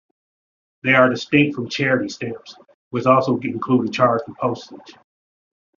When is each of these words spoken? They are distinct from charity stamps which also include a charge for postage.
They 0.81 0.95
are 0.95 1.11
distinct 1.11 1.53
from 1.55 1.69
charity 1.69 2.09
stamps 2.09 2.55
which 2.89 3.05
also 3.05 3.37
include 3.37 3.87
a 3.89 3.91
charge 3.91 4.23
for 4.25 4.33
postage. 4.33 4.95